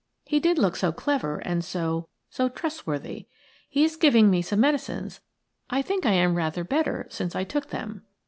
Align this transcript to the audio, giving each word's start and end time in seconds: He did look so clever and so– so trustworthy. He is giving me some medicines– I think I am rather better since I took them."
He 0.25 0.39
did 0.39 0.57
look 0.57 0.75
so 0.75 0.91
clever 0.91 1.37
and 1.45 1.63
so– 1.63 2.07
so 2.31 2.49
trustworthy. 2.49 3.27
He 3.69 3.83
is 3.83 3.95
giving 3.97 4.31
me 4.31 4.41
some 4.41 4.59
medicines– 4.59 5.21
I 5.69 5.83
think 5.83 6.07
I 6.07 6.13
am 6.13 6.33
rather 6.33 6.63
better 6.63 7.05
since 7.11 7.35
I 7.35 7.43
took 7.43 7.67
them." 7.67 8.03